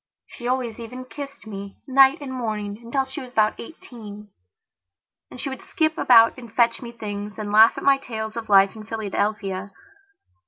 [0.25, 4.29] She always even kissed me, night and morning, until she was about eighteen.
[5.29, 8.49] And she would skip about and fetch me things and laugh at my tales of
[8.49, 9.71] life in Philadelphia.